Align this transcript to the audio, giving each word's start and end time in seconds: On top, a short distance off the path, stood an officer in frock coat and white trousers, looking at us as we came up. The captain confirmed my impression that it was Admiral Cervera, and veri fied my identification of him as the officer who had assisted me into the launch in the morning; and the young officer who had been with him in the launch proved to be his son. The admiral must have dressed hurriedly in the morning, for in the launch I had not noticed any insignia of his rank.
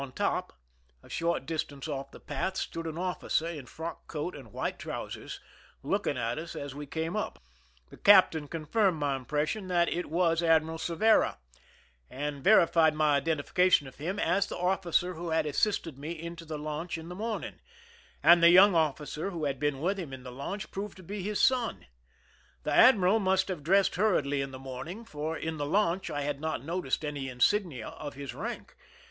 On 0.01 0.11
top, 0.11 0.53
a 1.03 1.09
short 1.11 1.45
distance 1.45 1.87
off 1.87 2.09
the 2.09 2.19
path, 2.19 2.57
stood 2.57 2.87
an 2.87 2.97
officer 2.97 3.45
in 3.45 3.67
frock 3.67 4.07
coat 4.07 4.35
and 4.35 4.51
white 4.51 4.79
trousers, 4.79 5.39
looking 5.83 6.17
at 6.17 6.39
us 6.39 6.55
as 6.55 6.73
we 6.73 6.87
came 6.87 7.15
up. 7.15 7.43
The 7.91 7.97
captain 7.97 8.47
confirmed 8.47 8.97
my 8.97 9.15
impression 9.15 9.67
that 9.67 9.87
it 9.89 10.09
was 10.09 10.41
Admiral 10.41 10.79
Cervera, 10.79 11.37
and 12.09 12.43
veri 12.43 12.65
fied 12.65 12.95
my 12.95 13.15
identification 13.15 13.85
of 13.87 13.97
him 13.97 14.17
as 14.17 14.47
the 14.47 14.57
officer 14.57 15.13
who 15.13 15.29
had 15.29 15.45
assisted 15.45 15.99
me 15.99 16.19
into 16.19 16.45
the 16.45 16.57
launch 16.57 16.97
in 16.97 17.07
the 17.07 17.13
morning; 17.13 17.59
and 18.23 18.41
the 18.41 18.49
young 18.49 18.73
officer 18.73 19.29
who 19.29 19.43
had 19.45 19.59
been 19.59 19.81
with 19.81 19.99
him 19.99 20.13
in 20.13 20.23
the 20.23 20.31
launch 20.31 20.71
proved 20.71 20.97
to 20.97 21.03
be 21.03 21.21
his 21.21 21.39
son. 21.39 21.85
The 22.63 22.73
admiral 22.73 23.19
must 23.19 23.49
have 23.49 23.61
dressed 23.61 23.97
hurriedly 23.97 24.41
in 24.41 24.49
the 24.49 24.57
morning, 24.57 25.05
for 25.05 25.37
in 25.37 25.57
the 25.57 25.67
launch 25.67 26.09
I 26.09 26.21
had 26.21 26.41
not 26.41 26.65
noticed 26.65 27.05
any 27.05 27.29
insignia 27.29 27.89
of 27.89 28.15
his 28.15 28.33
rank. 28.33 28.75